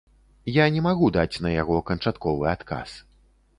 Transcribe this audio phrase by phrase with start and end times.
[0.55, 2.99] Я не магу даць на яго канчатковы адказ.